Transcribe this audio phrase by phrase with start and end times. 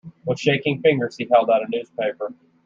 [0.25, 2.33] With shaking fingers he held out a newspaper.